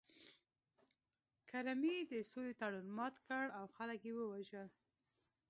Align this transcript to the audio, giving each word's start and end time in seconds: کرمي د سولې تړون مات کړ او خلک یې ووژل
کرمي 1.49 1.97
د 2.11 2.13
سولې 2.31 2.53
تړون 2.59 2.87
مات 2.97 3.15
کړ 3.27 3.45
او 3.59 3.65
خلک 3.75 3.99
یې 4.07 4.13
ووژل 4.15 4.67